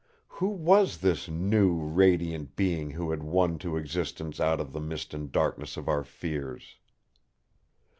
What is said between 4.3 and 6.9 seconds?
out of the mist and darkness of our fears?